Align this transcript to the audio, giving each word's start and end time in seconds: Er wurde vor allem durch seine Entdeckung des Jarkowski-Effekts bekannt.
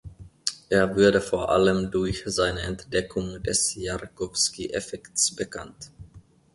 Er 0.69 0.95
wurde 0.95 1.21
vor 1.21 1.49
allem 1.49 1.91
durch 1.91 2.23
seine 2.25 2.61
Entdeckung 2.61 3.43
des 3.43 3.75
Jarkowski-Effekts 3.75 5.35
bekannt. 5.35 5.91